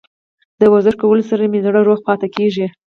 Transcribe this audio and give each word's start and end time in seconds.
د 0.59 0.61
ورزش 0.71 0.95
کولو 1.01 1.23
سره 1.29 1.43
مې 1.51 1.59
زړه 1.65 1.79
روغ 1.87 1.99
پاتې 2.07 2.27
کیږي. 2.35 2.67